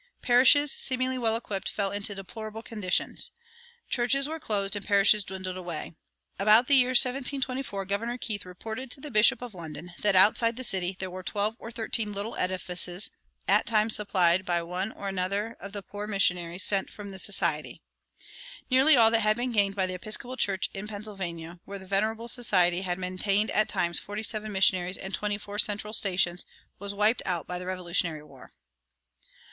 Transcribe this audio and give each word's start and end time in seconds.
Parishes, 0.23 0.71
seemingly 0.71 1.19
well 1.19 1.35
equipped, 1.35 1.69
fell 1.69 1.91
into 1.91 2.13
a 2.13 2.15
"deplorable 2.15 2.63
condition"; 2.63 3.17
churches 3.87 4.27
were 4.27 4.39
closed 4.39 4.75
and 4.75 4.83
parishes 4.83 5.23
dwindled 5.23 5.57
away. 5.57 5.93
About 6.39 6.65
the 6.67 6.73
year 6.73 6.89
1724 6.97 7.85
Governor 7.85 8.17
Keith 8.17 8.43
reported 8.43 8.89
to 8.89 8.99
the 8.99 9.11
Bishop 9.11 9.43
of 9.43 9.53
London 9.53 9.93
that 10.01 10.15
outside 10.15 10.55
the 10.55 10.63
city 10.63 10.95
there 10.97 11.11
were 11.11 11.21
"twelve 11.21 11.55
or 11.59 11.69
thirteen 11.69 12.13
little 12.13 12.35
edifices, 12.37 13.11
at 13.47 13.67
times 13.67 13.95
supplied 13.95 14.43
by 14.43 14.63
one 14.63 14.91
or 14.91 15.09
other 15.19 15.55
of 15.59 15.71
the 15.71 15.83
poor 15.83 16.07
missionaries 16.07 16.63
sent 16.63 16.89
from 16.89 17.11
the 17.11 17.19
society." 17.19 17.79
Nearly 18.71 18.97
all 18.97 19.11
that 19.11 19.19
had 19.21 19.37
been 19.37 19.51
gained 19.51 19.75
by 19.75 19.85
the 19.85 19.93
Episcopal 19.93 20.35
Church 20.35 20.67
in 20.73 20.87
Pennsylvania, 20.87 21.59
where 21.65 21.77
the 21.77 21.85
"Venerable 21.85 22.27
Society" 22.27 22.81
had 22.81 22.97
maintained 22.97 23.51
at 23.51 23.69
times 23.69 23.99
forty 23.99 24.23
seven 24.23 24.51
missionaries 24.51 24.97
and 24.97 25.13
twenty 25.13 25.37
four 25.37 25.59
central 25.59 25.93
stations, 25.93 26.43
was 26.79 26.91
wiped 26.91 27.21
out 27.23 27.45
by 27.45 27.59
the 27.59 27.67
Revolutionary 27.67 28.23
War. 28.23 28.49